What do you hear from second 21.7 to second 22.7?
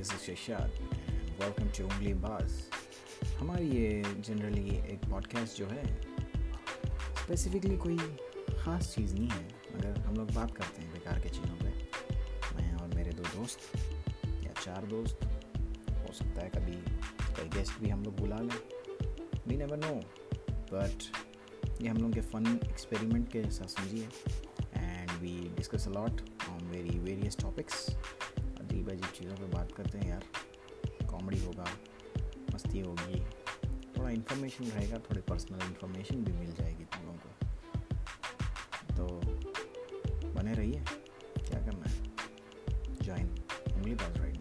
ये हम लोग के फ़न